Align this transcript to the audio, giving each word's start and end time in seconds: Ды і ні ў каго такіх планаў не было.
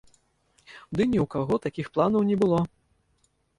Ды 0.95 0.99
і 1.05 1.09
ні 1.11 1.19
ў 1.25 1.27
каго 1.35 1.53
такіх 1.67 1.87
планаў 1.99 2.21
не 2.33 2.41
было. 2.43 2.59